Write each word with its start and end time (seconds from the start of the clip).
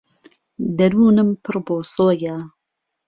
دهرونم 0.77 1.29
پڕ 1.43 1.55
بۆسۆیه 1.65 2.35